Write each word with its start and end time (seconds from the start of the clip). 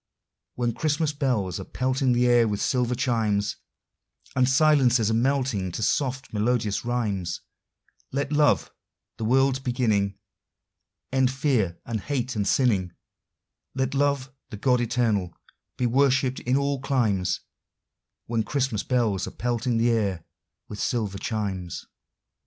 When 0.55 0.73
Christmas 0.73 1.13
bells 1.13 1.59
are 1.59 1.63
pelting 1.63 2.13
the 2.13 2.25
air 2.25 2.47
with 2.47 2.59
silver 2.59 2.95
chimes, 2.95 3.57
And 4.35 4.49
silences 4.49 5.11
are 5.11 5.13
melting 5.13 5.71
to 5.73 5.83
soft, 5.83 6.33
melodious 6.33 6.83
rhymes, 6.83 7.41
Let 8.11 8.31
Love, 8.33 8.71
the 9.17 9.25
world's 9.25 9.59
beginning, 9.59 10.17
End 11.11 11.29
fear 11.29 11.77
and 11.85 12.01
hate 12.01 12.35
and 12.35 12.47
sinning; 12.47 12.93
Let 13.75 13.93
Love, 13.93 14.31
the 14.49 14.57
God 14.57 14.81
Eternal, 14.81 15.37
be 15.77 15.85
worshipped 15.85 16.39
in 16.39 16.57
all 16.57 16.81
climes 16.81 17.41
When 18.25 18.41
Christmas 18.41 18.81
bells 18.81 19.27
are 19.27 19.29
pelting 19.29 19.77
the 19.77 19.91
air 19.91 20.25
with 20.67 20.79
silver 20.81 21.19
chimes. 21.19 21.85